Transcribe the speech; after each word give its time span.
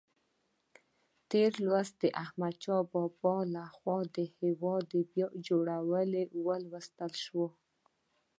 تېر 1.29 1.51
لوست 1.65 1.93
د 2.03 2.05
احمدشاه 2.23 2.81
بابا 2.93 3.35
لخوا 3.55 3.97
د 4.15 4.17
هېواد 4.39 4.89
بیا 5.11 5.27
جوړول 5.47 6.09
ولوستل 6.45 7.13
شول. 7.25 7.51